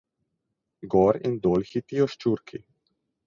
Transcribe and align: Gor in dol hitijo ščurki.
Gor 0.93 1.19
in 1.29 1.37
dol 1.45 1.67
hitijo 1.73 2.09
ščurki. 2.15 2.63